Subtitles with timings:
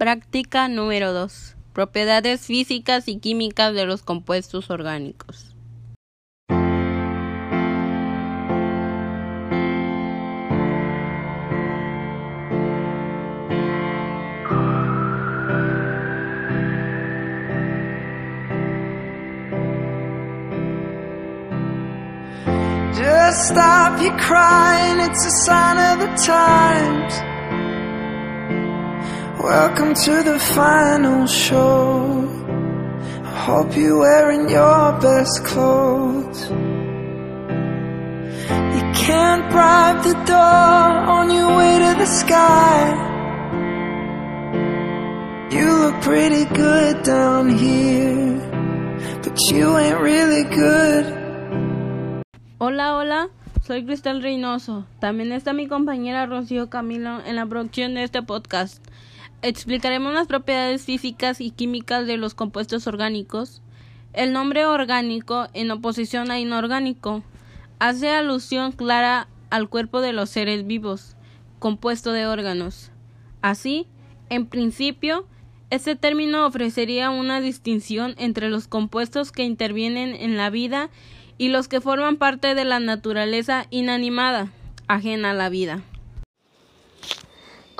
[0.00, 1.56] Práctica número 2.
[1.74, 5.54] Propiedades físicas y químicas de los compuestos orgánicos.
[22.94, 27.29] Just stop your crying, it's a sign of the times.
[29.42, 32.28] Welcome to the final show.
[33.24, 36.42] I hope you're wearing your best clothes.
[38.76, 42.92] You can't bribe the door on your way to the sky.
[45.50, 48.36] You look pretty good down here,
[49.22, 51.06] but you ain't really good.
[52.58, 53.30] Hola, hola,
[53.62, 54.84] soy Cristal Reynoso.
[55.00, 58.89] También está mi compañera Rocío Camilo en la producción de este podcast.
[59.42, 63.62] Explicaremos las propiedades físicas y químicas de los compuestos orgánicos.
[64.12, 67.22] El nombre orgánico, en oposición a inorgánico,
[67.78, 71.16] hace alusión clara al cuerpo de los seres vivos,
[71.58, 72.90] compuesto de órganos.
[73.40, 73.86] Así,
[74.28, 75.26] en principio,
[75.70, 80.90] este término ofrecería una distinción entre los compuestos que intervienen en la vida
[81.38, 84.52] y los que forman parte de la naturaleza inanimada,
[84.86, 85.82] ajena a la vida.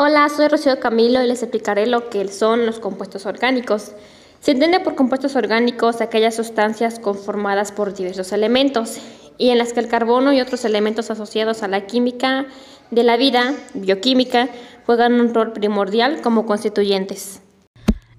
[0.02, 3.92] Hola, soy Rocío Camilo y les explicaré lo que son los compuestos orgánicos.
[4.40, 8.96] Se entiende por compuestos orgánicos aquellas sustancias conformadas por diversos elementos
[9.36, 12.46] y en las que el carbono y otros elementos asociados a la química
[12.90, 14.48] de la vida, bioquímica,
[14.86, 17.42] juegan un rol primordial como constituyentes.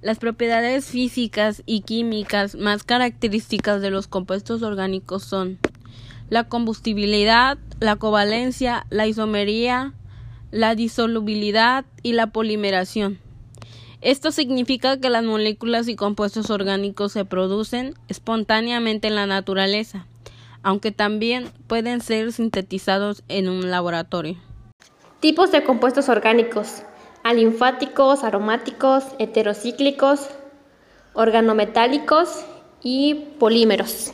[0.01, 5.57] Las propiedades físicas y químicas más características de los compuestos orgánicos son
[6.29, 9.95] la combustibilidad, la covalencia, la isomería,
[10.51, 13.19] la disolubilidad y la polimeración.
[14.01, 20.05] Esto significa que las moléculas y compuestos orgánicos se producen espontáneamente en la naturaleza,
[20.63, 24.37] aunque también pueden ser sintetizados en un laboratorio.
[25.19, 26.83] Tipos de compuestos orgánicos
[27.23, 30.29] alinfáticos, aromáticos, heterocíclicos,
[31.13, 32.43] organometálicos
[32.81, 34.13] y polímeros.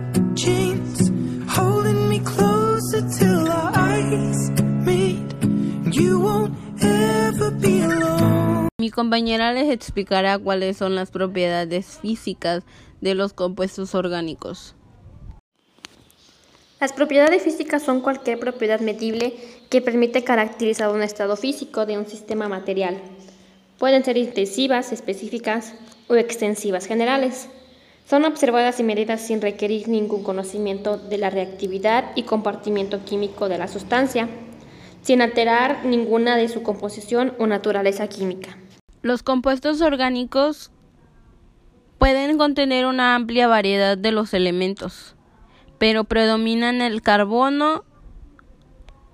[8.81, 12.63] mi compañera les explicará cuáles son las propiedades físicas
[12.99, 14.73] de los compuestos orgánicos.
[16.79, 19.35] Las propiedades físicas son cualquier propiedad medible
[19.69, 22.97] que permite caracterizar un estado físico de un sistema material.
[23.77, 25.75] Pueden ser intensivas, específicas
[26.07, 27.49] o extensivas generales.
[28.09, 33.59] Son observadas y medidas sin requerir ningún conocimiento de la reactividad y compartimiento químico de
[33.59, 34.27] la sustancia
[35.03, 38.57] sin alterar ninguna de su composición o naturaleza química.
[39.01, 40.71] Los compuestos orgánicos
[41.97, 45.15] pueden contener una amplia variedad de los elementos,
[45.79, 47.83] pero predominan el carbono,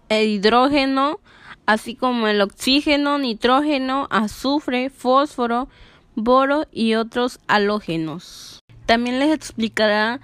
[0.09, 1.21] el hidrógeno,
[1.65, 5.69] así como el oxígeno, nitrógeno, azufre, fósforo,
[6.15, 8.59] boro y otros halógenos.
[8.85, 10.19] También les explicará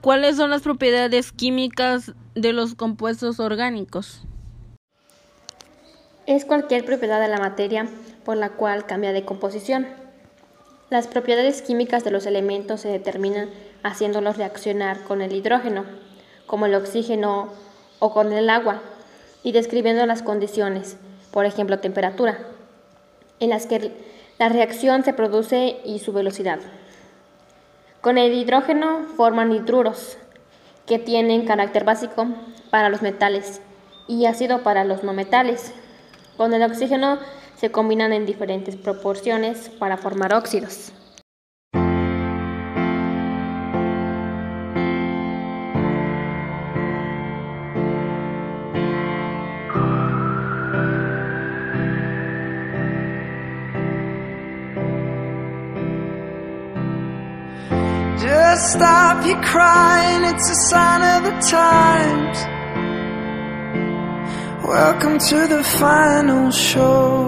[0.00, 4.22] cuáles son las propiedades químicas de los compuestos orgánicos
[6.28, 7.88] es cualquier propiedad de la materia
[8.28, 9.86] por la cual cambia de composición.
[10.90, 13.48] Las propiedades químicas de los elementos se determinan
[13.82, 15.86] haciéndolos reaccionar con el hidrógeno,
[16.46, 17.48] como el oxígeno
[18.00, 18.82] o con el agua,
[19.42, 20.98] y describiendo las condiciones,
[21.30, 22.40] por ejemplo temperatura,
[23.40, 23.92] en las que
[24.38, 26.58] la reacción se produce y su velocidad.
[28.02, 30.18] Con el hidrógeno forman nitruros,
[30.84, 32.26] que tienen carácter básico
[32.68, 33.62] para los metales
[34.06, 35.72] y ácido para los no metales.
[36.36, 37.18] Con el oxígeno
[37.58, 40.92] se combinan en diferentes proporciones para formar óxidos.
[58.20, 62.38] Just stop your crying, it's a sign of the times.
[64.64, 67.27] Welcome to the final show.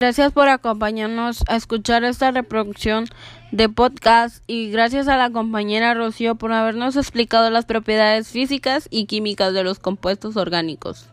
[0.00, 3.06] Gracias por acompañarnos a escuchar esta reproducción
[3.52, 9.06] de podcast y gracias a la compañera Rocío por habernos explicado las propiedades físicas y
[9.06, 11.08] químicas de los compuestos orgánicos.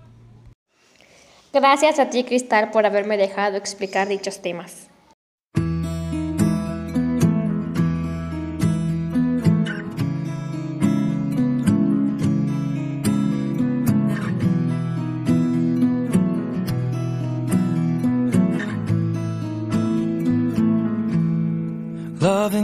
[1.53, 4.90] Gracias a ti, Cristal, por haberme dejado explicar dichos temas.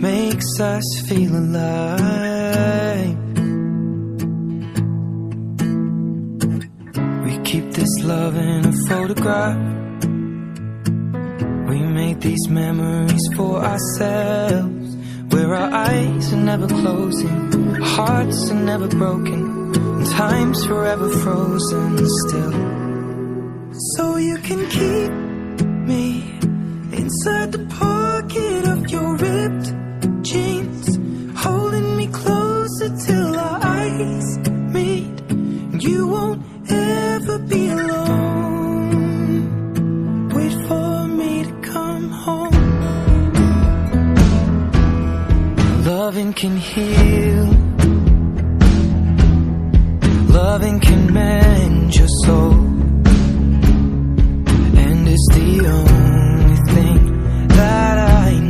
[0.00, 3.16] makes us feel alive.
[7.24, 9.58] We keep this love in a photograph.
[11.68, 14.96] We made these memories for ourselves.
[15.28, 22.52] Where our eyes are never closing, hearts are never broken, and time's forever frozen still.
[23.94, 25.12] So you can keep
[25.86, 26.22] me
[26.92, 27.89] inside the pocket
[42.24, 42.52] home.
[45.84, 47.49] Loving can heal.